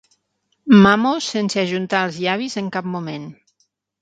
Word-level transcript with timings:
Mamo 0.85 1.11
sense 1.25 1.59
ajuntar 1.65 2.01
els 2.07 2.19
llavis 2.25 2.59
en 2.63 2.73
cap 2.79 2.89
moment. 2.97 3.31